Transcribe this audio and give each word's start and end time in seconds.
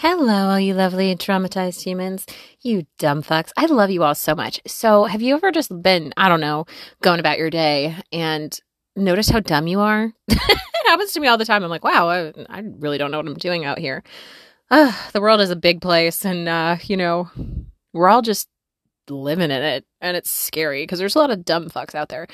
Hello, 0.00 0.50
all 0.50 0.60
you 0.60 0.74
lovely 0.74 1.12
traumatized 1.16 1.82
humans. 1.82 2.24
You 2.60 2.86
dumb 2.98 3.20
fucks. 3.20 3.50
I 3.56 3.66
love 3.66 3.90
you 3.90 4.04
all 4.04 4.14
so 4.14 4.32
much. 4.32 4.60
So, 4.64 5.06
have 5.06 5.20
you 5.20 5.34
ever 5.34 5.50
just 5.50 5.72
been, 5.82 6.14
I 6.16 6.28
don't 6.28 6.40
know, 6.40 6.66
going 7.02 7.18
about 7.18 7.36
your 7.36 7.50
day 7.50 7.96
and 8.12 8.56
noticed 8.94 9.32
how 9.32 9.40
dumb 9.40 9.66
you 9.66 9.80
are? 9.80 10.12
it 10.28 10.86
happens 10.86 11.10
to 11.14 11.20
me 11.20 11.26
all 11.26 11.36
the 11.36 11.44
time. 11.44 11.64
I'm 11.64 11.68
like, 11.68 11.82
wow, 11.82 12.08
I, 12.08 12.32
I 12.48 12.62
really 12.78 12.96
don't 12.96 13.10
know 13.10 13.16
what 13.16 13.26
I'm 13.26 13.34
doing 13.34 13.64
out 13.64 13.80
here. 13.80 14.04
The 14.70 15.20
world 15.20 15.40
is 15.40 15.50
a 15.50 15.56
big 15.56 15.80
place, 15.80 16.24
and, 16.24 16.48
uh, 16.48 16.76
you 16.84 16.96
know, 16.96 17.28
we're 17.92 18.08
all 18.08 18.22
just 18.22 18.48
living 19.10 19.50
in 19.50 19.62
it, 19.62 19.84
and 20.00 20.16
it's 20.16 20.30
scary 20.30 20.84
because 20.84 21.00
there's 21.00 21.16
a 21.16 21.18
lot 21.18 21.32
of 21.32 21.44
dumb 21.44 21.70
fucks 21.70 21.96
out 21.96 22.08
there. 22.08 22.28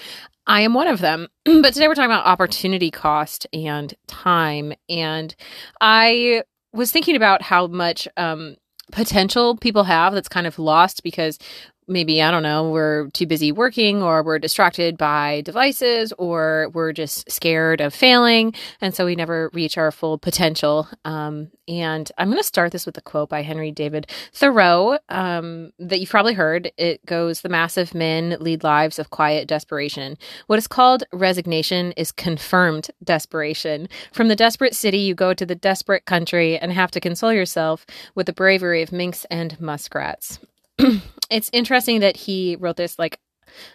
I 0.46 0.60
am 0.60 0.74
one 0.74 0.88
of 0.88 1.00
them. 1.00 1.28
but 1.46 1.72
today 1.72 1.88
we're 1.88 1.94
talking 1.94 2.10
about 2.10 2.26
opportunity 2.26 2.90
cost 2.90 3.46
and 3.54 3.94
time. 4.06 4.74
And 4.90 5.34
I 5.80 6.42
was 6.75 6.91
thinking 6.93 7.16
about 7.16 7.43
how 7.43 7.66
much 7.66 8.09
um, 8.16 8.56
potential 8.92 9.56
people 9.56 9.84
have 9.84 10.12
that's 10.12 10.28
kind 10.28 10.46
of 10.46 10.59
lost 10.59 11.02
because 11.02 11.38
maybe 11.87 12.23
I 12.23 12.30
don't 12.30 12.43
know, 12.43 12.70
we're 12.70 13.09
too 13.11 13.27
busy 13.27 13.52
working 13.52 14.02
or 14.02 14.23
we're 14.23 14.38
distracted 14.38 14.97
by 14.97 15.42
devices 15.42 16.12
or 16.19 16.70
we're 16.73 16.92
just 16.92 17.30
scared 17.30 17.80
of 17.80 17.95
failing. 17.95 18.55
And 18.80 18.95
so 18.95 19.05
we 19.06 19.16
never 19.16 19.51
reach 19.52 19.77
our 19.79 19.91
full 19.91 20.19
potential. 20.19 20.89
Um, 21.05 21.51
and 21.66 22.11
I'm 22.19 22.28
going 22.28 22.39
to 22.39 22.45
start 22.45 22.73
this 22.73 22.87
with 22.87 22.97
a 22.98 23.01
quote 23.01 23.28
by 23.28 23.42
Henry 23.42 23.70
David 23.70 24.06
Thoreau 24.33 24.98
um, 25.09 25.73
that 25.78 26.01
you've 26.01 26.11
probably 26.11 26.34
heard. 26.34 26.70
It 26.77 27.05
goes 27.06 27.41
The 27.41 27.48
massive 27.48 27.95
men 27.95 28.37
lead 28.41 28.64
lives 28.64 28.98
of 28.98 29.11
quiet 29.11 29.48
desperation. 29.48 30.19
What 30.47 30.59
is 30.59 30.66
called 30.66 31.05
resignation 31.12 31.92
is 31.92 32.12
confirmed 32.12 32.91
desperation. 33.03 33.89
From 34.12 34.28
the 34.28 34.37
desperate 34.37 34.75
city, 34.75 34.98
you 34.98 35.14
go 35.14 35.33
to 35.34 35.47
the 35.47 35.55
desperate 35.55 36.05
country 36.05 36.59
and 36.59 36.73
have 36.73 36.91
to 36.92 37.01
console 37.01 37.33
yourself 37.33 37.87
with 38.14 38.27
the 38.27 38.33
bravery 38.33 38.83
of 38.83 38.92
minks 38.92 39.25
and 39.30 39.59
muskrats. 39.61 40.39
it's 41.30 41.50
interesting 41.53 42.00
that 42.00 42.17
he 42.17 42.56
wrote 42.56 42.77
this 42.77 42.98
like 42.98 43.19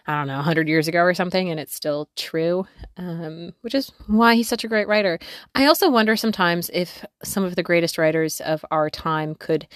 I 0.08 0.18
don't 0.18 0.28
know, 0.28 0.36
100 0.36 0.68
years 0.68 0.88
ago 0.88 1.00
or 1.00 1.14
something, 1.14 1.50
and 1.50 1.60
it's 1.60 1.74
still 1.74 2.10
true, 2.16 2.68
um, 2.98 3.54
which 3.62 3.76
is 3.76 3.92
why 4.08 4.36
he's 4.36 4.50
such 4.50 4.64
a 4.64 4.68
great 4.68 4.88
writer. 4.88 5.20
I 5.56 5.66
also 5.66 5.90
wonder 5.90 6.16
sometimes 6.16 6.70
if 6.74 7.06
some 7.24 7.44
of 7.44 7.56
the 7.56 7.64
greatest 7.64 7.98
writers 7.98 8.42
of 8.42 8.64
our 8.72 8.90
time 8.90 9.36
could. 9.36 9.68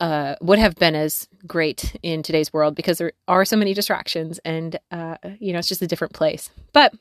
Uh, 0.00 0.34
would 0.40 0.58
have 0.58 0.74
been 0.74 0.96
as 0.96 1.28
great 1.46 1.96
in 2.02 2.24
today's 2.24 2.52
world 2.52 2.74
because 2.74 2.98
there 2.98 3.12
are 3.28 3.44
so 3.44 3.56
many 3.56 3.72
distractions 3.72 4.40
and 4.44 4.76
uh, 4.90 5.16
you 5.38 5.52
know 5.52 5.60
it's 5.60 5.68
just 5.68 5.80
a 5.80 5.86
different 5.86 6.12
place 6.12 6.50
but 6.72 6.92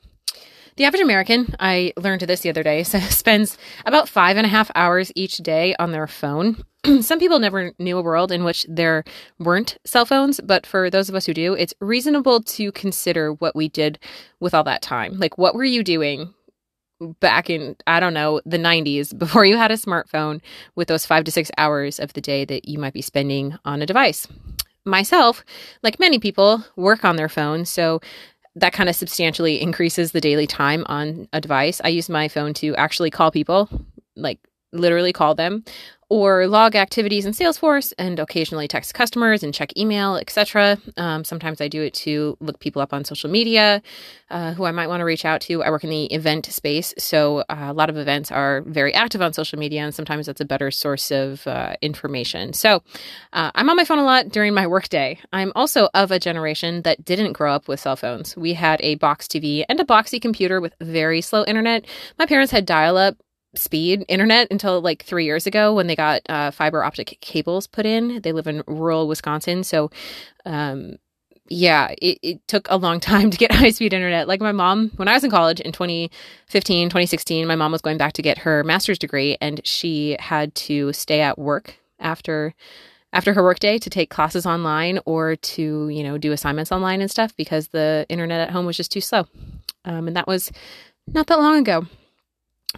the 0.75 0.85
average 0.85 1.01
American, 1.01 1.55
I 1.59 1.93
learned 1.97 2.21
this 2.21 2.41
the 2.41 2.49
other 2.49 2.63
day, 2.63 2.83
spends 2.83 3.57
about 3.85 4.09
five 4.09 4.37
and 4.37 4.45
a 4.45 4.49
half 4.49 4.71
hours 4.75 5.11
each 5.15 5.37
day 5.37 5.75
on 5.79 5.91
their 5.91 6.07
phone. 6.07 6.63
Some 7.01 7.19
people 7.19 7.39
never 7.39 7.73
knew 7.77 7.97
a 7.97 8.01
world 8.01 8.31
in 8.31 8.43
which 8.43 8.65
there 8.69 9.03
weren't 9.39 9.77
cell 9.85 10.05
phones, 10.05 10.39
but 10.43 10.65
for 10.65 10.89
those 10.89 11.09
of 11.09 11.15
us 11.15 11.25
who 11.25 11.33
do, 11.33 11.53
it's 11.53 11.73
reasonable 11.79 12.41
to 12.41 12.71
consider 12.71 13.33
what 13.33 13.55
we 13.55 13.69
did 13.69 13.99
with 14.39 14.53
all 14.53 14.63
that 14.63 14.81
time. 14.81 15.19
Like, 15.19 15.37
what 15.37 15.55
were 15.55 15.63
you 15.63 15.83
doing 15.83 16.33
back 17.19 17.49
in, 17.49 17.75
I 17.87 17.99
don't 17.99 18.13
know, 18.13 18.41
the 18.45 18.57
90s 18.57 19.17
before 19.17 19.45
you 19.45 19.57
had 19.57 19.71
a 19.71 19.75
smartphone 19.75 20.41
with 20.75 20.87
those 20.87 21.05
five 21.05 21.23
to 21.25 21.31
six 21.31 21.51
hours 21.57 21.99
of 21.99 22.13
the 22.13 22.21
day 22.21 22.45
that 22.45 22.67
you 22.67 22.79
might 22.79 22.93
be 22.93 23.01
spending 23.01 23.57
on 23.65 23.81
a 23.81 23.85
device? 23.85 24.27
myself, 24.85 25.43
like 25.83 25.99
many 25.99 26.19
people, 26.19 26.63
work 26.75 27.05
on 27.05 27.15
their 27.15 27.29
phone. 27.29 27.65
So 27.65 28.01
that 28.55 28.73
kind 28.73 28.89
of 28.89 28.95
substantially 28.95 29.61
increases 29.61 30.11
the 30.11 30.21
daily 30.21 30.47
time 30.47 30.83
on 30.87 31.27
a 31.33 31.39
device. 31.39 31.79
I 31.83 31.89
use 31.89 32.09
my 32.09 32.27
phone 32.27 32.53
to 32.55 32.75
actually 32.75 33.09
call 33.09 33.31
people, 33.31 33.69
like 34.15 34.39
literally 34.73 35.13
call 35.13 35.35
them 35.35 35.63
or 36.11 36.45
log 36.45 36.75
activities 36.75 37.25
in 37.25 37.31
Salesforce 37.31 37.93
and 37.97 38.19
occasionally 38.19 38.67
text 38.67 38.93
customers 38.93 39.43
and 39.43 39.53
check 39.53 39.71
email, 39.77 40.17
etc. 40.17 40.77
Um, 40.97 41.23
sometimes 41.23 41.61
I 41.61 41.69
do 41.69 41.83
it 41.83 41.93
to 41.93 42.35
look 42.41 42.59
people 42.59 42.81
up 42.81 42.93
on 42.93 43.05
social 43.05 43.29
media 43.29 43.81
uh, 44.29 44.51
who 44.51 44.65
I 44.65 44.71
might 44.71 44.87
want 44.87 44.99
to 44.99 45.05
reach 45.05 45.23
out 45.23 45.39
to. 45.41 45.63
I 45.63 45.69
work 45.69 45.85
in 45.85 45.89
the 45.89 46.07
event 46.07 46.47
space, 46.47 46.93
so 46.97 47.45
uh, 47.47 47.67
a 47.69 47.73
lot 47.73 47.89
of 47.89 47.95
events 47.95 48.29
are 48.29 48.61
very 48.63 48.93
active 48.93 49.21
on 49.21 49.31
social 49.31 49.57
media, 49.57 49.83
and 49.83 49.95
sometimes 49.95 50.25
that's 50.25 50.41
a 50.41 50.45
better 50.45 50.69
source 50.69 51.11
of 51.11 51.47
uh, 51.47 51.75
information. 51.81 52.51
So 52.51 52.83
uh, 53.31 53.51
I'm 53.55 53.69
on 53.69 53.77
my 53.77 53.85
phone 53.85 53.99
a 53.99 54.03
lot 54.03 54.27
during 54.27 54.53
my 54.53 54.67
workday. 54.67 55.17
I'm 55.31 55.53
also 55.55 55.87
of 55.93 56.11
a 56.11 56.19
generation 56.19 56.81
that 56.81 57.05
didn't 57.05 57.31
grow 57.31 57.53
up 57.53 57.69
with 57.69 57.79
cell 57.79 57.95
phones. 57.95 58.35
We 58.35 58.53
had 58.53 58.81
a 58.83 58.95
box 58.95 59.27
TV 59.27 59.63
and 59.69 59.79
a 59.79 59.85
boxy 59.85 60.21
computer 60.21 60.59
with 60.59 60.75
very 60.81 61.21
slow 61.21 61.45
internet. 61.45 61.85
My 62.19 62.25
parents 62.25 62.51
had 62.51 62.65
dial 62.65 62.97
up 62.97 63.15
speed 63.55 64.05
internet 64.07 64.47
until 64.51 64.81
like 64.81 65.03
three 65.03 65.25
years 65.25 65.45
ago 65.45 65.73
when 65.73 65.87
they 65.87 65.95
got 65.95 66.21
uh, 66.29 66.51
fiber 66.51 66.83
optic 66.83 67.17
cables 67.21 67.67
put 67.67 67.85
in. 67.85 68.21
They 68.21 68.31
live 68.31 68.47
in 68.47 68.63
rural 68.67 69.07
Wisconsin, 69.07 69.63
so 69.63 69.89
um, 70.45 70.97
yeah, 71.49 71.93
it, 72.01 72.17
it, 72.21 72.47
took 72.47 72.67
a 72.69 72.77
long 72.77 72.99
time 73.01 73.29
to 73.29 73.37
get 73.37 73.51
high 73.55 73.71
speed 73.71 73.93
internet. 73.93 74.27
Like 74.27 74.39
my 74.39 74.51
mom, 74.51 74.91
when 74.95 75.07
I 75.07 75.13
was 75.13 75.23
in 75.23 75.31
college 75.31 75.59
in 75.59 75.71
2015, 75.71 76.89
2016, 76.89 77.47
my 77.47 77.55
mom 77.55 77.71
was 77.71 77.81
going 77.81 77.97
back 77.97 78.13
to 78.13 78.21
get 78.21 78.39
her 78.39 78.63
master's 78.63 78.99
degree, 78.99 79.37
and 79.41 79.65
she 79.65 80.15
had 80.19 80.55
to 80.55 80.93
stay 80.93 81.21
at 81.21 81.37
work 81.37 81.77
after 81.99 82.53
after 83.13 83.33
her 83.33 83.43
workday 83.43 83.77
to 83.77 83.89
take 83.89 84.09
classes 84.09 84.45
online 84.45 84.97
or 85.05 85.35
to 85.35 85.89
you 85.89 86.03
know 86.03 86.17
do 86.17 86.31
assignments 86.31 86.71
online 86.71 87.01
and 87.01 87.11
stuff 87.11 87.35
because 87.35 87.67
the 87.69 88.05
internet 88.07 88.39
at 88.39 88.51
home 88.51 88.65
was 88.65 88.77
just 88.77 88.91
too 88.91 89.01
slow. 89.01 89.27
Um, 89.83 90.07
and 90.07 90.15
that 90.15 90.27
was 90.27 90.51
not 91.07 91.27
that 91.27 91.39
long 91.39 91.57
ago. 91.57 91.87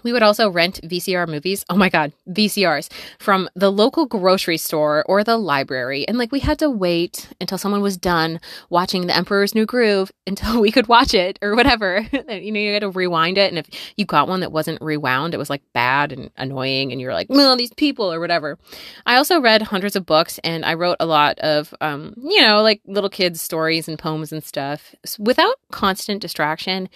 We 0.03 0.14
would 0.14 0.24
also 0.24 0.50
rent 0.50 0.80
VCR 0.84 1.28
movies. 1.28 1.66
Oh 1.69 1.75
my 1.75 1.90
God, 1.90 2.14
VCRs 2.30 2.91
from 3.19 3.50
the 3.56 3.72
local 3.72 4.06
grocery 4.06 4.58
store 4.58 5.03
or 5.08 5.24
the 5.24 5.38
library. 5.38 6.08
And 6.08 6.18
like 6.18 6.31
we 6.31 6.40
had 6.40 6.59
to 6.59 6.69
wait 6.69 7.30
until 7.40 7.58
someone 7.58 7.81
was 7.81 7.97
done 7.97 8.40
watching 8.69 9.08
The 9.08 9.16
Emperor's 9.16 9.56
New 9.56 9.66
Groove 9.66 10.12
until 10.28 10.62
we 10.62 10.72
could 10.72 10.88
watch 10.88 11.13
it 11.13 11.40
or 11.42 11.56
whatever. 11.56 12.08
you 12.12 12.52
know, 12.52 12.59
you 12.59 12.74
had 12.74 12.81
to 12.81 12.90
rewind 12.90 13.38
it. 13.38 13.50
And 13.50 13.59
if 13.59 13.68
you 13.97 14.06
got 14.06 14.28
one 14.28 14.42
that 14.42 14.52
wasn't 14.52 14.81
rewound, 14.81 15.34
it 15.34 15.38
was 15.38 15.50
like 15.50 15.62
bad 15.74 16.12
and 16.12 16.30
annoying. 16.38 16.92
And 16.92 17.00
you're 17.00 17.13
like, 17.13 17.28
well, 17.30 17.56
these 17.56 17.74
people 17.74 18.12
or 18.12 18.19
whatever. 18.19 18.58
I 19.06 19.16
also 19.16 19.40
read 19.40 19.62
hundreds 19.62 19.96
of 19.96 20.06
books 20.06 20.40
and 20.44 20.66
I 20.66 20.74
wrote 20.74 20.97
a 21.00 21.06
lot 21.06 21.40
of, 21.40 21.74
um, 21.81 22.13
you 22.18 22.42
know, 22.42 22.62
like 22.62 22.81
little 22.86 23.09
kids' 23.09 23.42
stories 23.42 23.88
and 23.88 23.97
poems 23.97 24.31
and 24.31 24.44
stuff 24.44 24.96
without 25.19 25.56
constant 25.72 26.22
distraction. 26.22 26.90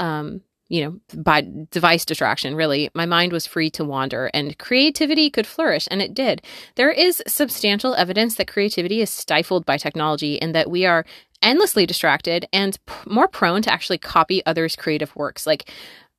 Um, 0.00 0.42
you 0.74 0.84
know, 0.84 1.22
by 1.22 1.46
device 1.70 2.04
distraction, 2.04 2.56
really, 2.56 2.90
my 2.94 3.06
mind 3.06 3.30
was 3.30 3.46
free 3.46 3.70
to 3.70 3.84
wander 3.84 4.28
and 4.34 4.58
creativity 4.58 5.30
could 5.30 5.46
flourish, 5.46 5.86
and 5.88 6.02
it 6.02 6.14
did. 6.14 6.42
There 6.74 6.90
is 6.90 7.22
substantial 7.28 7.94
evidence 7.94 8.34
that 8.34 8.48
creativity 8.48 9.00
is 9.00 9.08
stifled 9.08 9.64
by 9.64 9.76
technology 9.76 10.42
and 10.42 10.52
that 10.52 10.68
we 10.68 10.84
are 10.84 11.06
endlessly 11.42 11.86
distracted 11.86 12.48
and 12.52 12.76
p- 12.86 12.94
more 13.06 13.28
prone 13.28 13.62
to 13.62 13.72
actually 13.72 13.98
copy 13.98 14.44
others' 14.46 14.74
creative 14.74 15.14
works. 15.14 15.46
Like, 15.46 15.70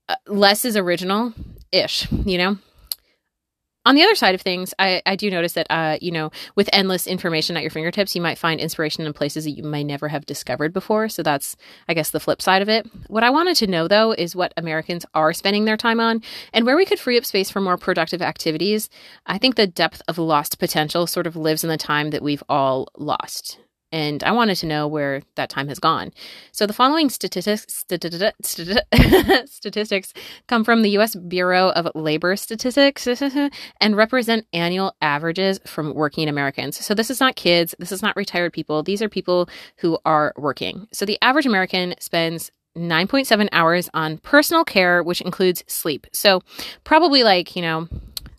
uh, 0.07 0.15
less 0.25 0.63
is 0.63 0.77
original 0.77 1.33
ish, 1.73 2.09
you 2.11 2.37
know? 2.37 2.57
On 3.85 3.95
the 3.95 4.03
other 4.03 4.15
side 4.15 4.35
of 4.35 4.41
things, 4.41 4.73
I, 4.79 5.01
I 5.05 5.15
do 5.15 5.29
notice 5.29 5.53
that, 5.53 5.67
uh, 5.69 5.97
you 6.01 6.11
know, 6.11 6.31
with 6.55 6.69
endless 6.73 7.07
information 7.07 7.55
at 7.55 7.63
your 7.63 7.69
fingertips, 7.71 8.15
you 8.15 8.21
might 8.21 8.37
find 8.37 8.59
inspiration 8.59 9.05
in 9.05 9.13
places 9.13 9.43
that 9.43 9.51
you 9.51 9.63
may 9.63 9.83
never 9.83 10.07
have 10.07 10.25
discovered 10.25 10.73
before. 10.73 11.09
So 11.09 11.23
that's, 11.23 11.55
I 11.87 11.93
guess, 11.93 12.09
the 12.09 12.19
flip 12.19 12.41
side 12.41 12.61
of 12.61 12.69
it. 12.69 12.87
What 13.07 13.23
I 13.23 13.29
wanted 13.29 13.57
to 13.57 13.67
know, 13.67 13.87
though, 13.87 14.11
is 14.11 14.35
what 14.35 14.53
Americans 14.57 15.05
are 15.13 15.33
spending 15.33 15.65
their 15.65 15.77
time 15.77 15.99
on 15.99 16.21
and 16.53 16.65
where 16.65 16.77
we 16.77 16.85
could 16.85 16.99
free 16.99 17.17
up 17.17 17.25
space 17.25 17.49
for 17.49 17.61
more 17.61 17.77
productive 17.77 18.21
activities. 18.21 18.89
I 19.25 19.37
think 19.37 19.55
the 19.55 19.67
depth 19.67 20.01
of 20.07 20.17
lost 20.17 20.59
potential 20.59 21.07
sort 21.07 21.27
of 21.27 21.35
lives 21.35 21.63
in 21.63 21.69
the 21.69 21.77
time 21.77 22.09
that 22.09 22.23
we've 22.23 22.43
all 22.49 22.89
lost 22.97 23.59
and 23.91 24.23
I 24.23 24.31
wanted 24.31 24.55
to 24.55 24.65
know 24.65 24.87
where 24.87 25.21
that 25.35 25.49
time 25.49 25.67
has 25.67 25.79
gone. 25.79 26.11
So 26.51 26.65
the 26.65 26.73
following 26.73 27.09
statistics 27.09 27.65
statistics 29.45 30.13
come 30.47 30.63
from 30.63 30.81
the 30.81 30.97
US 30.97 31.15
Bureau 31.15 31.69
of 31.69 31.87
Labor 31.95 32.35
Statistics 32.35 33.07
and 33.81 33.95
represent 33.95 34.47
annual 34.53 34.95
averages 35.01 35.59
from 35.65 35.93
working 35.93 36.27
Americans. 36.27 36.83
So 36.83 36.93
this 36.93 37.09
is 37.09 37.19
not 37.19 37.35
kids, 37.35 37.75
this 37.79 37.91
is 37.91 38.01
not 38.01 38.15
retired 38.15 38.53
people. 38.53 38.83
These 38.83 39.01
are 39.01 39.09
people 39.09 39.49
who 39.77 39.97
are 40.05 40.33
working. 40.37 40.87
So 40.91 41.05
the 41.05 41.17
average 41.21 41.45
American 41.45 41.95
spends 41.99 42.51
9.7 42.77 43.47
hours 43.51 43.89
on 43.93 44.17
personal 44.17 44.65
care, 44.65 45.01
which 45.01 45.21
includes 45.21 45.63
sleep. 45.67 46.07
So 46.11 46.41
probably 46.83 47.23
like, 47.23 47.55
you 47.55 47.61
know, 47.61 47.87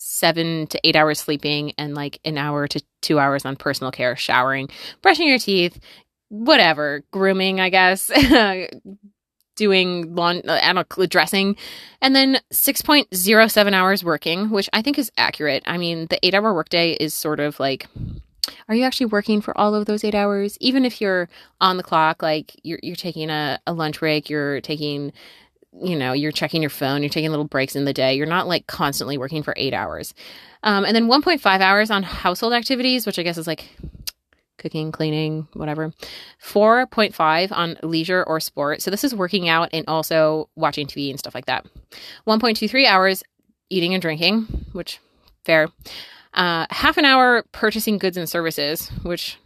seven 0.06 0.68
to 0.68 0.80
eight 0.84 0.94
hours 0.94 1.18
sleeping 1.18 1.72
and 1.76 1.94
like 1.94 2.20
an 2.24 2.38
hour 2.38 2.68
to 2.68 2.80
two 3.02 3.18
hours 3.18 3.44
on 3.44 3.56
personal 3.56 3.90
care, 3.90 4.14
showering, 4.14 4.68
brushing 5.02 5.26
your 5.26 5.38
teeth, 5.38 5.78
whatever, 6.28 7.02
grooming, 7.10 7.60
I 7.60 7.70
guess, 7.70 8.10
doing 9.56 10.14
lawn, 10.14 10.42
uh, 10.48 10.60
I 10.62 10.72
don't 10.72 10.98
know, 10.98 11.06
dressing, 11.06 11.56
and 12.00 12.14
then 12.14 12.38
6.07 12.52 13.72
hours 13.72 14.04
working, 14.04 14.50
which 14.50 14.70
I 14.72 14.80
think 14.80 14.98
is 14.98 15.10
accurate. 15.16 15.64
I 15.66 15.76
mean, 15.76 16.06
the 16.08 16.24
eight 16.24 16.34
hour 16.34 16.54
workday 16.54 16.92
is 16.92 17.12
sort 17.12 17.40
of 17.40 17.58
like, 17.58 17.86
are 18.68 18.74
you 18.76 18.84
actually 18.84 19.06
working 19.06 19.40
for 19.40 19.58
all 19.58 19.74
of 19.74 19.86
those 19.86 20.04
eight 20.04 20.14
hours? 20.14 20.56
Even 20.60 20.84
if 20.84 21.00
you're 21.00 21.28
on 21.60 21.78
the 21.78 21.82
clock, 21.82 22.22
like 22.22 22.54
you're, 22.62 22.78
you're 22.82 22.94
taking 22.94 23.28
a, 23.28 23.58
a 23.66 23.72
lunch 23.72 23.98
break, 23.98 24.30
you're 24.30 24.60
taking 24.60 25.12
you 25.82 25.96
know, 25.96 26.12
you're 26.12 26.32
checking 26.32 26.62
your 26.62 26.70
phone, 26.70 27.02
you're 27.02 27.10
taking 27.10 27.30
little 27.30 27.44
breaks 27.44 27.76
in 27.76 27.84
the 27.84 27.92
day. 27.92 28.14
You're 28.14 28.26
not 28.26 28.48
like 28.48 28.66
constantly 28.66 29.18
working 29.18 29.42
for 29.42 29.54
eight 29.56 29.74
hours. 29.74 30.14
Um, 30.62 30.84
and 30.84 30.94
then 30.96 31.08
1.5 31.08 31.60
hours 31.60 31.90
on 31.90 32.02
household 32.02 32.52
activities, 32.52 33.06
which 33.06 33.18
I 33.18 33.22
guess 33.22 33.38
is 33.38 33.46
like 33.46 33.68
cooking, 34.58 34.90
cleaning, 34.90 35.48
whatever. 35.52 35.92
4.5 36.42 37.52
on 37.52 37.76
leisure 37.82 38.24
or 38.24 38.40
sport. 38.40 38.82
So 38.82 38.90
this 38.90 39.04
is 39.04 39.14
working 39.14 39.48
out 39.48 39.68
and 39.72 39.84
also 39.86 40.48
watching 40.56 40.86
TV 40.86 41.10
and 41.10 41.18
stuff 41.18 41.34
like 41.34 41.46
that. 41.46 41.66
1.23 42.26 42.86
hours 42.86 43.22
eating 43.70 43.94
and 43.94 44.02
drinking, 44.02 44.42
which 44.72 44.98
fair. 45.44 45.68
Uh, 46.34 46.66
half 46.70 46.98
an 46.98 47.04
hour 47.04 47.44
purchasing 47.52 47.98
goods 47.98 48.16
and 48.16 48.28
services, 48.28 48.88
which 49.02 49.38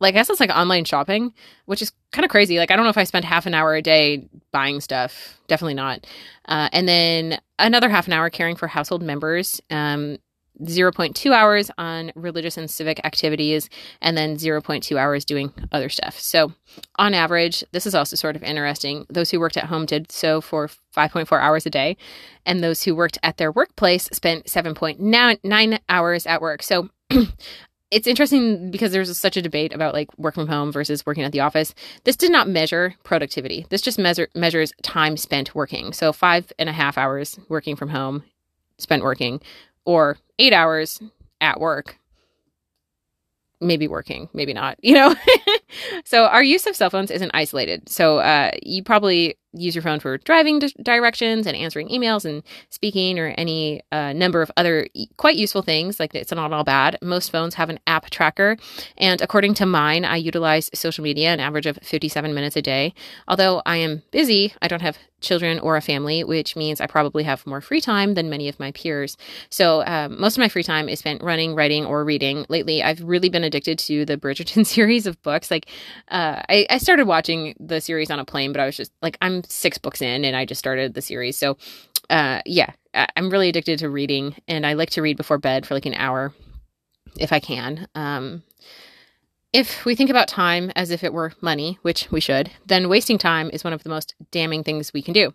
like 0.00 0.14
I 0.14 0.18
guess 0.18 0.30
it's 0.30 0.40
like 0.40 0.50
online 0.50 0.84
shopping, 0.84 1.32
which 1.66 1.82
is 1.82 1.92
kind 2.12 2.24
of 2.24 2.30
crazy. 2.30 2.58
Like 2.58 2.70
I 2.70 2.76
don't 2.76 2.84
know 2.84 2.90
if 2.90 2.98
I 2.98 3.04
spend 3.04 3.24
half 3.24 3.46
an 3.46 3.54
hour 3.54 3.74
a 3.74 3.82
day 3.82 4.28
buying 4.52 4.80
stuff. 4.80 5.38
Definitely 5.48 5.74
not. 5.74 6.06
Uh, 6.46 6.68
and 6.72 6.88
then 6.88 7.40
another 7.58 7.88
half 7.88 8.06
an 8.06 8.12
hour 8.12 8.30
caring 8.30 8.56
for 8.56 8.68
household 8.68 9.02
members. 9.02 9.60
Um, 9.70 10.18
0.2 10.62 11.32
hours 11.32 11.70
on 11.78 12.12
religious 12.14 12.56
and 12.56 12.70
civic 12.70 13.00
activities, 13.04 13.68
and 14.00 14.16
then 14.16 14.36
0.2 14.36 14.96
hours 14.96 15.24
doing 15.24 15.52
other 15.72 15.88
stuff. 15.88 16.18
So, 16.18 16.52
on 16.96 17.14
average, 17.14 17.64
this 17.72 17.86
is 17.86 17.94
also 17.94 18.16
sort 18.16 18.36
of 18.36 18.42
interesting. 18.42 19.06
Those 19.08 19.30
who 19.30 19.40
worked 19.40 19.56
at 19.56 19.64
home 19.64 19.86
did 19.86 20.10
so 20.10 20.40
for 20.40 20.68
5.4 20.96 21.40
hours 21.40 21.66
a 21.66 21.70
day, 21.70 21.96
and 22.44 22.62
those 22.62 22.82
who 22.82 22.94
worked 22.94 23.18
at 23.22 23.36
their 23.36 23.52
workplace 23.52 24.08
spent 24.12 24.46
7.9 24.46 25.78
hours 25.88 26.26
at 26.26 26.40
work. 26.40 26.62
So, 26.62 26.88
it's 27.90 28.06
interesting 28.06 28.70
because 28.70 28.92
there's 28.92 29.16
such 29.16 29.36
a 29.36 29.42
debate 29.42 29.72
about 29.72 29.94
like 29.94 30.16
work 30.18 30.34
from 30.34 30.46
home 30.46 30.70
versus 30.70 31.06
working 31.06 31.24
at 31.24 31.32
the 31.32 31.40
office. 31.40 31.74
This 32.04 32.16
did 32.16 32.30
not 32.30 32.48
measure 32.48 32.94
productivity. 33.02 33.66
This 33.70 33.80
just 33.80 33.98
measure, 33.98 34.28
measures 34.34 34.72
time 34.82 35.16
spent 35.16 35.54
working. 35.54 35.92
So 35.92 36.12
five 36.12 36.52
and 36.58 36.68
a 36.68 36.72
half 36.72 36.98
hours 36.98 37.38
working 37.48 37.76
from 37.76 37.88
home, 37.88 38.24
spent 38.78 39.02
working, 39.02 39.40
or 39.84 40.18
eight 40.38 40.52
hours 40.52 41.00
at 41.40 41.60
work, 41.60 41.98
maybe 43.60 43.88
working, 43.88 44.28
maybe 44.34 44.52
not, 44.52 44.76
you 44.82 44.94
know? 44.94 45.14
So 46.04 46.24
our 46.26 46.42
use 46.42 46.66
of 46.66 46.76
cell 46.76 46.90
phones 46.90 47.10
isn't 47.10 47.30
isolated. 47.34 47.88
So 47.88 48.18
uh, 48.18 48.50
you 48.62 48.82
probably 48.82 49.36
use 49.52 49.74
your 49.74 49.82
phone 49.82 49.98
for 49.98 50.18
driving 50.18 50.60
directions 50.82 51.46
and 51.46 51.56
answering 51.56 51.88
emails 51.88 52.24
and 52.24 52.42
speaking 52.68 53.18
or 53.18 53.34
any 53.38 53.80
uh, 53.92 54.12
number 54.12 54.42
of 54.42 54.50
other 54.56 54.86
quite 55.16 55.36
useful 55.36 55.62
things. 55.62 55.98
Like 55.98 56.14
it's 56.14 56.32
not 56.32 56.52
all 56.52 56.64
bad. 56.64 56.98
Most 57.02 57.32
phones 57.32 57.54
have 57.54 57.70
an 57.70 57.80
app 57.86 58.10
tracker. 58.10 58.56
And 58.96 59.20
according 59.20 59.54
to 59.54 59.66
mine, 59.66 60.04
I 60.04 60.16
utilize 60.16 60.70
social 60.74 61.02
media 61.02 61.32
an 61.32 61.40
average 61.40 61.66
of 61.66 61.78
57 61.82 62.34
minutes 62.34 62.56
a 62.56 62.62
day. 62.62 62.94
Although 63.26 63.62
I 63.64 63.78
am 63.78 64.02
busy, 64.10 64.52
I 64.60 64.68
don't 64.68 64.82
have 64.82 64.98
children 65.20 65.58
or 65.58 65.76
a 65.76 65.80
family, 65.80 66.22
which 66.22 66.54
means 66.54 66.80
I 66.80 66.86
probably 66.86 67.24
have 67.24 67.46
more 67.46 67.60
free 67.60 67.80
time 67.80 68.14
than 68.14 68.30
many 68.30 68.48
of 68.48 68.60
my 68.60 68.70
peers. 68.72 69.16
So 69.50 69.82
um, 69.84 70.20
most 70.20 70.36
of 70.36 70.40
my 70.40 70.48
free 70.48 70.62
time 70.62 70.88
is 70.88 71.00
spent 71.00 71.22
running, 71.22 71.54
writing, 71.54 71.84
or 71.84 72.04
reading. 72.04 72.46
Lately, 72.48 72.82
I've 72.82 73.02
really 73.02 73.28
been 73.28 73.42
addicted 73.42 73.78
to 73.80 74.04
the 74.04 74.16
Bridgerton 74.16 74.64
series 74.66 75.06
of 75.06 75.20
books. 75.22 75.50
Like 75.50 75.57
uh, 76.08 76.42
I, 76.48 76.66
I 76.70 76.78
started 76.78 77.06
watching 77.06 77.54
the 77.58 77.80
series 77.80 78.10
on 78.10 78.18
a 78.18 78.24
plane, 78.24 78.52
but 78.52 78.60
I 78.60 78.66
was 78.66 78.76
just 78.76 78.92
like, 79.02 79.16
I'm 79.20 79.42
six 79.44 79.78
books 79.78 80.02
in 80.02 80.24
and 80.24 80.36
I 80.36 80.44
just 80.44 80.58
started 80.58 80.94
the 80.94 81.02
series. 81.02 81.36
So, 81.36 81.56
uh, 82.10 82.40
yeah, 82.46 82.72
I'm 83.16 83.30
really 83.30 83.48
addicted 83.48 83.78
to 83.80 83.90
reading 83.90 84.34
and 84.46 84.66
I 84.66 84.74
like 84.74 84.90
to 84.90 85.02
read 85.02 85.16
before 85.16 85.38
bed 85.38 85.66
for 85.66 85.74
like 85.74 85.86
an 85.86 85.94
hour 85.94 86.32
if 87.18 87.32
I 87.32 87.40
can. 87.40 87.88
Um, 87.94 88.42
if 89.52 89.84
we 89.84 89.94
think 89.94 90.10
about 90.10 90.28
time 90.28 90.70
as 90.76 90.90
if 90.90 91.02
it 91.02 91.12
were 91.12 91.32
money, 91.40 91.78
which 91.82 92.10
we 92.10 92.20
should, 92.20 92.50
then 92.66 92.88
wasting 92.88 93.16
time 93.16 93.50
is 93.50 93.64
one 93.64 93.72
of 93.72 93.82
the 93.82 93.88
most 93.88 94.14
damning 94.30 94.62
things 94.62 94.92
we 94.92 95.02
can 95.02 95.14
do. 95.14 95.32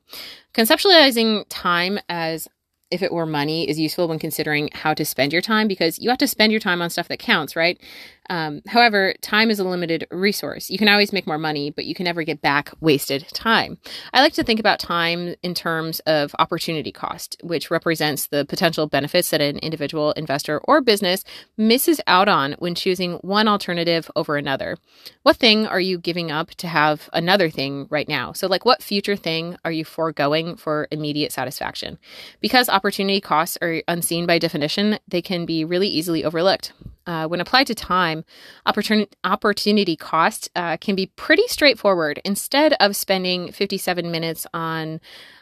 Conceptualizing 0.53 1.45
time 1.49 1.99
as 2.09 2.47
if 2.91 3.01
it 3.01 3.11
were 3.11 3.25
money 3.25 3.67
is 3.67 3.79
useful 3.79 4.07
when 4.07 4.19
considering 4.19 4.69
how 4.71 4.93
to 4.93 5.03
spend 5.03 5.33
your 5.33 5.41
time 5.41 5.67
because 5.67 5.97
you 5.97 6.09
have 6.09 6.19
to 6.19 6.27
spend 6.27 6.51
your 6.51 6.61
time 6.61 6.79
on 6.79 6.91
stuff 6.91 7.07
that 7.07 7.17
counts, 7.17 7.55
right? 7.55 7.81
Um, 8.29 8.61
however, 8.67 9.13
time 9.21 9.49
is 9.49 9.59
a 9.59 9.63
limited 9.63 10.07
resource. 10.11 10.69
You 10.69 10.77
can 10.77 10.87
always 10.87 11.11
make 11.11 11.27
more 11.27 11.37
money, 11.37 11.71
but 11.71 11.85
you 11.85 11.93
can 11.93 12.05
never 12.05 12.23
get 12.23 12.41
back 12.41 12.71
wasted 12.79 13.27
time. 13.33 13.77
I 14.13 14.21
like 14.21 14.33
to 14.33 14.43
think 14.43 14.59
about 14.59 14.79
time 14.79 15.35
in 15.43 15.53
terms 15.53 15.99
of 16.01 16.33
opportunity 16.39 16.91
cost, 16.91 17.37
which 17.43 17.69
represents 17.69 18.27
the 18.27 18.45
potential 18.45 18.87
benefits 18.87 19.29
that 19.31 19.41
an 19.41 19.57
individual 19.59 20.13
investor 20.13 20.59
or 20.59 20.81
business 20.81 21.23
misses 21.57 21.99
out 22.07 22.29
on 22.29 22.53
when 22.59 22.75
choosing 22.75 23.13
one 23.15 23.47
alternative 23.47 24.09
over 24.15 24.37
another. 24.37 24.77
What 25.23 25.37
thing 25.37 25.67
are 25.67 25.81
you 25.81 25.97
giving 25.97 26.31
up 26.31 26.51
to 26.51 26.67
have 26.67 27.09
another 27.11 27.49
thing 27.49 27.87
right 27.89 28.07
now? 28.07 28.31
So, 28.31 28.47
like, 28.47 28.65
what 28.65 28.81
future 28.81 29.15
thing 29.15 29.57
are 29.65 29.71
you 29.71 29.83
foregoing 29.83 30.55
for 30.55 30.87
immediate 30.91 31.31
satisfaction? 31.31 31.97
Because 32.39 32.69
opportunity 32.69 33.19
costs 33.19 33.57
are 33.61 33.81
unseen 33.87 34.25
by 34.25 34.39
definition, 34.39 34.99
they 35.07 35.21
can 35.21 35.45
be 35.45 35.65
really 35.65 35.87
easily 35.87 36.23
overlooked 36.23 36.71
uh, 37.05 37.27
when 37.27 37.41
applied 37.41 37.67
to 37.67 37.75
time, 37.75 38.23
opportunity, 38.65 39.11
opportunity 39.23 39.95
cost 39.95 40.49
uh, 40.55 40.77
can 40.77 40.95
be 40.95 41.07
pretty 41.15 41.47
straightforward. 41.47 42.21
Instead 42.23 42.73
of 42.79 42.95
spending 42.95 43.51
57 43.51 44.09
minutes 44.11 44.47
on 44.53 44.99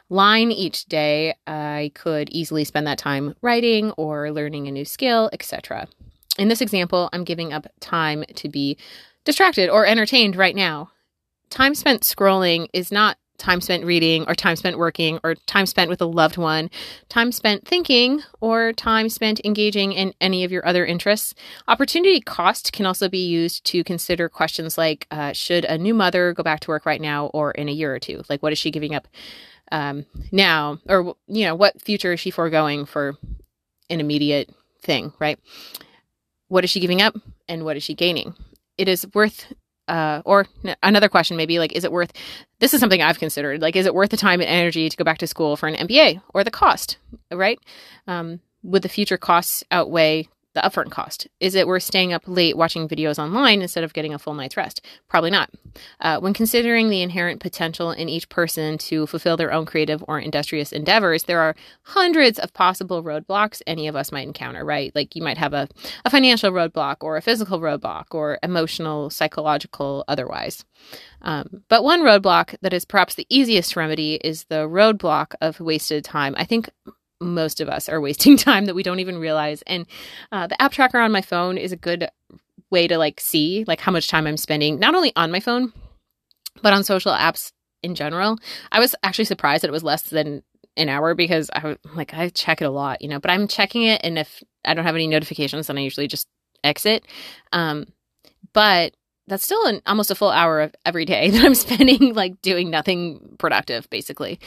line 0.10 0.52
each 0.52 0.86
day, 0.86 1.36
I 1.48 1.92
could 1.96 2.30
easily 2.30 2.64
spend 2.64 2.88
that 2.88 2.98
time 2.98 3.36
writing 3.42 3.92
or 3.92 4.32
learning 4.32 4.68
a 4.68 4.72
new 4.72 4.86
skill, 4.86 5.30
etc. 5.34 5.88
In 6.38 6.48
this 6.48 6.62
example, 6.62 7.10
I'm 7.14 7.24
giving 7.24 7.54
up 7.54 7.68
time 7.80 8.24
to 8.36 8.50
be 8.50 8.78
distracted 9.26 9.70
or 9.70 9.86
entertained 9.86 10.36
right 10.36 10.56
now. 10.56 10.92
Time 11.50 11.76
spent 11.76 12.04
scrolling 12.04 12.68
is 12.74 12.92
not 12.92 13.18
time 13.42 13.60
spent 13.60 13.84
reading 13.84 14.24
or 14.28 14.36
time 14.36 14.56
spent 14.56 14.78
working 14.78 15.20
or 15.24 15.34
time 15.34 15.66
spent 15.66 15.90
with 15.90 16.00
a 16.00 16.06
loved 16.06 16.38
one, 16.38 16.70
time 17.10 17.32
spent 17.32 17.68
thinking, 17.68 18.22
or 18.40 18.72
time 18.72 19.10
spent 19.10 19.42
engaging 19.44 19.92
in 19.92 20.14
any 20.22 20.44
of 20.44 20.52
your 20.52 20.66
other 20.66 20.86
interests. 20.86 21.34
Opportunity 21.68 22.22
cost 22.22 22.72
can 22.72 22.86
also 22.86 23.10
be 23.10 23.26
used 23.26 23.66
to 23.66 23.84
consider 23.84 24.30
questions 24.30 24.78
like 24.78 25.08
uh, 25.10 25.34
should 25.34 25.66
a 25.66 25.78
new 25.78 25.94
mother 25.94 26.34
go 26.34 26.44
back 26.44 26.60
to 26.62 26.70
work 26.70 26.86
right 26.86 27.02
now 27.02 27.28
or 27.28 27.52
in 27.52 27.68
a 27.68 27.72
year 27.72 27.94
or 27.94 28.00
two? 28.00 28.22
Like, 28.30 28.44
what 28.44 28.54
is 28.54 28.60
she 28.60 28.70
giving 28.70 28.94
up 28.94 29.08
um, 29.72 30.06
now? 30.32 30.78
Or, 30.88 31.16
you 31.28 31.46
know, 31.46 31.56
what 31.56 31.82
future 31.82 32.14
is 32.14 32.20
she 32.20 32.30
foregoing 32.30 32.86
for 32.86 33.18
an 33.90 34.00
immediate 34.00 34.50
thing, 34.84 35.14
right? 35.20 35.40
What 36.48 36.64
is 36.64 36.70
she 36.70 36.80
giving 36.80 37.02
up 37.02 37.16
and 37.50 37.66
what 37.66 37.76
is 37.76 37.84
she 37.84 37.96
gaining? 37.96 38.36
It 38.78 38.88
is 38.88 39.08
worth 39.16 39.52
uh, 39.88 40.22
or 40.26 40.48
another 40.84 41.10
question 41.10 41.36
maybe 41.36 41.60
like 41.60 41.74
is 41.74 41.84
it 41.84 41.92
worth 41.92 42.14
this 42.60 42.74
is 42.74 42.80
something 42.80 43.02
i've 43.02 43.20
considered 43.20 43.62
like 43.62 43.76
is 43.76 43.86
it 43.86 43.94
worth 43.94 44.10
the 44.10 44.18
time 44.18 44.40
and 44.40 44.50
energy 44.50 44.88
to 44.88 44.96
go 44.96 45.04
back 45.04 45.18
to 45.18 45.28
school 45.28 45.56
for 45.58 45.68
an 45.68 45.76
mba 45.88 46.22
or 46.34 46.44
the 46.44 46.52
cost 46.52 46.98
right? 47.32 47.60
Um, 48.08 48.40
would 48.64 48.84
the 48.84 48.90
future 48.90 49.18
costs 49.18 49.64
outweigh 49.72 50.28
the 50.54 50.62
upfront 50.62 50.92
cost? 50.92 51.28
Is 51.40 51.56
it 51.56 51.68
worth 51.68 51.84
staying 51.84 52.14
up 52.14 52.24
late 52.26 52.58
watching 52.58 52.88
videos 52.88 53.18
online 53.18 53.62
instead 53.62 53.84
of 53.84 53.94
getting 53.94 54.14
a 54.14 54.20
full 54.20 54.34
night's 54.34 54.58
rest? 54.58 54.86
Probably 55.08 55.32
not. 55.32 55.50
Uh, 56.00 56.20
when 56.20 56.34
considering 56.34 56.90
the 56.90 57.02
inherent 57.02 57.40
potential 57.40 57.92
in 57.92 58.10
each 58.10 58.30
person 58.30 58.78
to 58.78 59.08
fulfill 59.08 59.38
their 59.38 59.54
own 59.54 59.66
creative 59.66 60.04
or 60.08 60.20
industrious 60.20 60.72
endeavors, 60.72 61.24
there 61.24 61.40
are 61.40 61.56
hundreds 61.84 62.40
of 62.40 62.54
possible 62.54 63.04
roadblocks 63.04 63.62
any 63.66 63.88
of 63.88 63.96
us 63.96 64.12
might 64.12 64.28
encounter, 64.28 64.66
right? 64.66 64.94
Like 64.94 65.16
you 65.16 65.22
might 65.22 65.38
have 65.38 65.54
a, 65.54 65.68
a 66.06 66.10
financial 66.10 66.52
roadblock 66.52 66.98
or 67.02 67.18
a 67.18 67.22
physical 67.22 67.60
roadblock 67.60 68.06
or 68.12 68.40
emotional, 68.44 69.10
psychological, 69.10 70.04
otherwise. 70.08 70.66
Um, 71.22 71.64
but 71.70 71.84
one 71.84 72.02
roadblock 72.02 72.56
that 72.62 72.74
is 72.74 72.86
perhaps 72.86 73.16
the 73.16 73.28
easiest 73.30 73.72
to 73.72 73.80
remedy 73.80 74.16
is 74.16 74.46
the 74.46 74.68
roadblock 74.68 75.34
of 75.40 75.60
wasted 75.60 76.04
time. 76.04 76.34
I 76.38 76.44
think 76.44 76.70
most 77.22 77.62
of 77.62 77.70
us 77.70 77.88
are 77.88 78.02
wasting 78.02 78.36
time 78.38 78.66
that 78.66 78.76
we 78.76 78.84
don't 78.84 79.00
even 79.00 79.18
realize. 79.18 79.62
And 79.68 79.86
uh, 80.32 80.48
the 80.48 80.62
app 80.62 80.72
tracker 80.72 81.00
on 81.00 81.12
my 81.12 81.22
phone 81.22 81.58
is 81.58 81.72
a 81.72 81.78
good 81.78 82.10
way 82.70 82.88
to 82.88 82.98
like 82.98 83.20
see 83.20 83.64
like 83.68 83.80
how 83.80 83.92
much 83.92 84.08
time 84.08 84.28
I'm 84.28 84.38
spending, 84.38 84.80
not 84.80 84.96
only 84.96 85.14
on 85.16 85.32
my 85.32 85.40
phone, 85.40 85.74
but 86.62 86.74
on 86.74 86.84
social 86.84 87.14
apps 87.14 87.52
in 87.84 87.96
general. 87.96 88.38
I 88.72 88.80
was 88.80 88.96
actually 89.04 89.26
surprised 89.26 89.64
that 89.64 89.70
it 89.70 89.74
was 89.74 89.84
less 89.84 90.04
than 90.04 90.44
an 90.78 90.90
hour 90.90 91.14
because 91.14 91.50
I 91.54 91.78
like 91.94 92.14
I 92.14 92.30
check 92.30 92.62
it 92.62 92.66
a 92.66 92.70
lot, 92.70 93.02
you 93.02 93.08
know. 93.08 93.20
But 93.20 93.32
I'm 93.32 93.48
checking 93.48 93.84
it, 93.84 94.02
and 94.04 94.18
if 94.18 94.42
I 94.66 94.74
don't 94.74 94.86
have 94.86 94.96
any 94.96 95.08
notifications, 95.08 95.68
then 95.68 95.78
I 95.78 95.82
usually 95.82 96.08
just 96.08 96.28
exit. 96.64 97.06
Um, 97.52 97.88
but 98.54 98.94
that's 99.28 99.44
still 99.44 99.66
an 99.66 99.82
almost 99.86 100.12
a 100.12 100.16
full 100.16 100.30
hour 100.30 100.62
of 100.62 100.76
every 100.86 101.06
day 101.06 101.30
that 101.32 101.44
I'm 101.44 101.56
spending 101.56 102.14
like 102.14 102.42
doing 102.42 102.70
nothing 102.70 103.36
productive, 103.38 103.90
basically. 103.90 104.40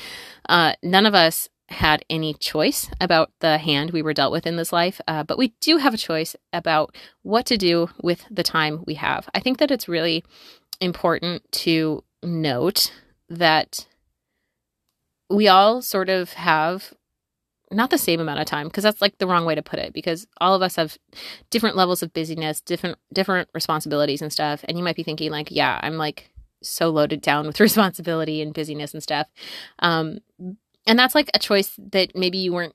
Uh, 0.48 0.74
none 0.82 1.06
of 1.06 1.14
us 1.14 1.48
had 1.74 2.04
any 2.08 2.34
choice 2.34 2.90
about 3.00 3.30
the 3.40 3.58
hand 3.58 3.90
we 3.90 4.02
were 4.02 4.14
dealt 4.14 4.32
with 4.32 4.46
in 4.46 4.56
this 4.56 4.72
life, 4.72 5.00
uh, 5.06 5.22
but 5.22 5.38
we 5.38 5.54
do 5.60 5.76
have 5.76 5.94
a 5.94 5.98
choice 5.98 6.34
about 6.52 6.94
what 7.22 7.46
to 7.46 7.56
do 7.56 7.88
with 8.02 8.24
the 8.30 8.42
time 8.42 8.82
we 8.86 8.94
have. 8.94 9.28
I 9.34 9.40
think 9.40 9.58
that 9.58 9.70
it's 9.70 9.88
really 9.88 10.24
important 10.80 11.42
to 11.52 12.02
note 12.22 12.92
that 13.28 13.86
we 15.30 15.48
all 15.48 15.82
sort 15.82 16.08
of 16.08 16.32
have 16.34 16.92
not 17.70 17.90
the 17.90 17.98
same 17.98 18.20
amount 18.20 18.40
of 18.40 18.46
time 18.46 18.68
because 18.68 18.84
that's 18.84 19.00
like 19.00 19.18
the 19.18 19.26
wrong 19.26 19.44
way 19.44 19.54
to 19.54 19.62
put 19.62 19.78
it 19.78 19.92
because 19.92 20.26
all 20.40 20.54
of 20.54 20.62
us 20.62 20.76
have 20.76 20.98
different 21.50 21.76
levels 21.76 22.02
of 22.02 22.12
busyness 22.12 22.60
different 22.60 22.98
different 23.12 23.48
responsibilities 23.52 24.22
and 24.22 24.32
stuff 24.32 24.64
and 24.68 24.78
you 24.78 24.84
might 24.84 24.94
be 24.94 25.02
thinking 25.02 25.30
like 25.30 25.48
yeah 25.50 25.80
i'm 25.82 25.96
like 25.96 26.30
so 26.66 26.90
loaded 26.90 27.20
down 27.20 27.46
with 27.46 27.60
responsibility 27.60 28.40
and 28.42 28.54
busyness 28.54 28.94
and 28.94 29.02
stuff. 29.02 29.28
Um, 29.78 30.18
and 30.86 30.98
that's 30.98 31.14
like 31.14 31.30
a 31.34 31.38
choice 31.38 31.78
that 31.92 32.16
maybe 32.16 32.38
you 32.38 32.52
weren't 32.52 32.74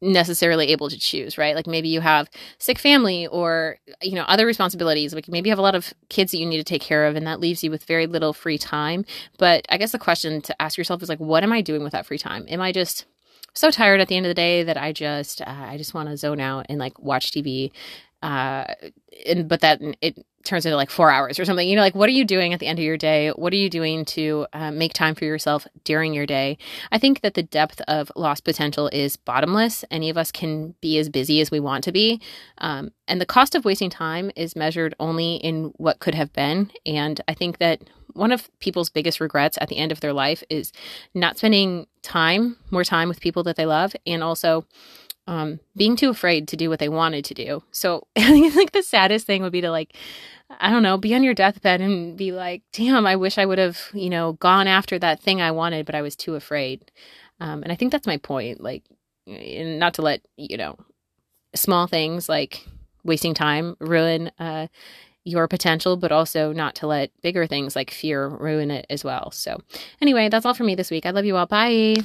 necessarily 0.00 0.68
able 0.68 0.90
to 0.90 0.98
choose, 0.98 1.38
right? 1.38 1.54
Like 1.54 1.66
maybe 1.66 1.88
you 1.88 2.00
have 2.00 2.28
sick 2.58 2.78
family 2.78 3.26
or 3.28 3.78
you 4.02 4.14
know 4.14 4.24
other 4.24 4.46
responsibilities. 4.46 5.14
Like 5.14 5.28
maybe 5.28 5.48
you 5.48 5.52
have 5.52 5.58
a 5.58 5.62
lot 5.62 5.74
of 5.74 5.92
kids 6.08 6.32
that 6.32 6.38
you 6.38 6.46
need 6.46 6.58
to 6.58 6.64
take 6.64 6.82
care 6.82 7.06
of 7.06 7.16
and 7.16 7.26
that 7.26 7.40
leaves 7.40 7.62
you 7.64 7.70
with 7.70 7.84
very 7.84 8.06
little 8.06 8.32
free 8.32 8.58
time. 8.58 9.04
But 9.38 9.66
I 9.70 9.78
guess 9.78 9.92
the 9.92 9.98
question 9.98 10.40
to 10.42 10.62
ask 10.62 10.76
yourself 10.76 11.02
is 11.02 11.08
like 11.08 11.20
what 11.20 11.42
am 11.42 11.52
I 11.52 11.60
doing 11.60 11.82
with 11.82 11.92
that 11.92 12.06
free 12.06 12.18
time? 12.18 12.44
Am 12.48 12.60
I 12.60 12.72
just 12.72 13.06
so 13.54 13.70
tired 13.70 14.00
at 14.00 14.08
the 14.08 14.16
end 14.16 14.26
of 14.26 14.30
the 14.30 14.34
day 14.34 14.62
that 14.64 14.76
I 14.76 14.92
just 14.92 15.40
uh, 15.40 15.44
I 15.46 15.76
just 15.78 15.94
want 15.94 16.08
to 16.08 16.16
zone 16.16 16.40
out 16.40 16.66
and 16.68 16.78
like 16.78 16.98
watch 16.98 17.30
TV 17.32 17.72
uh 18.22 18.64
and 19.26 19.48
but 19.48 19.60
that 19.60 19.80
it 20.00 20.24
turns 20.46 20.64
into 20.66 20.76
like 20.76 20.90
four 20.90 21.10
hours 21.10 21.38
or 21.38 21.44
something. 21.44 21.68
You 21.68 21.76
know, 21.76 21.82
like 21.82 21.94
what 21.94 22.08
are 22.08 22.12
you 22.12 22.24
doing 22.24 22.52
at 22.54 22.60
the 22.60 22.66
end 22.66 22.78
of 22.78 22.84
your 22.84 22.96
day? 22.96 23.30
What 23.30 23.52
are 23.52 23.56
you 23.56 23.68
doing 23.70 24.04
to 24.06 24.46
uh, 24.52 24.70
make 24.70 24.92
time 24.92 25.14
for 25.14 25.24
yourself 25.24 25.66
during 25.84 26.14
your 26.14 26.26
day? 26.26 26.58
I 26.90 26.98
think 26.98 27.20
that 27.20 27.34
the 27.34 27.42
depth 27.42 27.80
of 27.88 28.10
lost 28.16 28.44
potential 28.44 28.88
is 28.92 29.16
bottomless. 29.16 29.84
Any 29.90 30.10
of 30.10 30.16
us 30.16 30.32
can 30.32 30.74
be 30.80 30.98
as 30.98 31.08
busy 31.08 31.40
as 31.40 31.50
we 31.50 31.60
want 31.60 31.84
to 31.84 31.92
be. 31.92 32.20
Um, 32.58 32.92
and 33.08 33.20
the 33.20 33.26
cost 33.26 33.54
of 33.54 33.64
wasting 33.64 33.90
time 33.90 34.30
is 34.36 34.56
measured 34.56 34.94
only 34.98 35.36
in 35.36 35.72
what 35.76 36.00
could 36.00 36.14
have 36.14 36.32
been. 36.32 36.70
And 36.84 37.20
I 37.28 37.34
think 37.34 37.58
that 37.58 37.82
one 38.12 38.32
of 38.32 38.50
people's 38.60 38.88
biggest 38.88 39.20
regrets 39.20 39.58
at 39.60 39.68
the 39.68 39.76
end 39.76 39.92
of 39.92 40.00
their 40.00 40.12
life 40.12 40.42
is 40.48 40.72
not 41.14 41.38
spending 41.38 41.86
time, 42.02 42.56
more 42.70 42.84
time 42.84 43.08
with 43.08 43.20
people 43.20 43.42
that 43.42 43.56
they 43.56 43.66
love, 43.66 43.94
and 44.06 44.22
also 44.22 44.64
um, 45.26 45.60
being 45.76 45.96
too 45.96 46.10
afraid 46.10 46.48
to 46.48 46.56
do 46.56 46.68
what 46.68 46.78
they 46.78 46.88
wanted 46.88 47.24
to 47.26 47.34
do. 47.34 47.62
So 47.72 48.06
I 48.16 48.22
think 48.30 48.54
like 48.54 48.72
the 48.72 48.82
saddest 48.82 49.26
thing 49.26 49.42
would 49.42 49.52
be 49.52 49.60
to 49.60 49.70
like 49.70 49.94
I 50.60 50.70
don't 50.70 50.82
know, 50.82 50.96
be 50.96 51.14
on 51.14 51.24
your 51.24 51.34
deathbed 51.34 51.80
and 51.80 52.16
be 52.16 52.32
like, 52.32 52.62
damn, 52.72 53.06
I 53.06 53.16
wish 53.16 53.36
I 53.36 53.46
would 53.46 53.58
have, 53.58 53.80
you 53.92 54.08
know, 54.08 54.34
gone 54.34 54.68
after 54.68 54.98
that 54.98 55.20
thing 55.20 55.40
I 55.40 55.50
wanted, 55.50 55.86
but 55.86 55.94
I 55.94 56.02
was 56.02 56.14
too 56.14 56.36
afraid. 56.36 56.90
Um, 57.40 57.62
and 57.62 57.72
I 57.72 57.74
think 57.74 57.92
that's 57.92 58.06
my 58.06 58.16
point. 58.16 58.60
Like, 58.60 58.84
not 59.26 59.94
to 59.94 60.02
let, 60.02 60.20
you 60.36 60.56
know, 60.56 60.78
small 61.54 61.86
things 61.86 62.28
like 62.28 62.64
wasting 63.02 63.34
time 63.34 63.76
ruin 63.80 64.30
uh, 64.38 64.68
your 65.24 65.48
potential, 65.48 65.96
but 65.96 66.12
also 66.12 66.52
not 66.52 66.76
to 66.76 66.86
let 66.86 67.10
bigger 67.22 67.46
things 67.46 67.74
like 67.74 67.90
fear 67.90 68.28
ruin 68.28 68.70
it 68.70 68.86
as 68.88 69.02
well. 69.02 69.32
So, 69.32 69.60
anyway, 70.00 70.28
that's 70.28 70.46
all 70.46 70.54
for 70.54 70.64
me 70.64 70.76
this 70.76 70.90
week. 70.92 71.06
I 71.06 71.10
love 71.10 71.24
you 71.24 71.36
all. 71.36 71.46
Bye. 71.46 71.96